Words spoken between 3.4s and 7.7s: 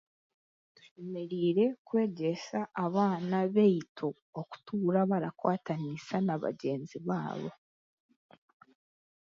baitu okutuura barakwataniisa n'abagyenzi baabo